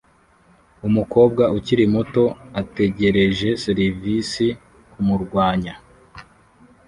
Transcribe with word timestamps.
Umukobwa 0.87 1.43
ukiri 1.57 1.85
muto 1.93 2.23
ategereje 2.61 3.49
serivisi 3.63 4.45
kumurwanya 4.91 5.73